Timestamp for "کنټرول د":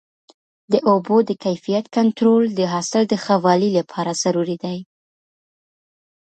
1.97-2.59